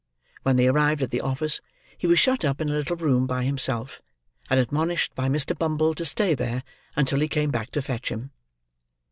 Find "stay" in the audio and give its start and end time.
6.05-6.33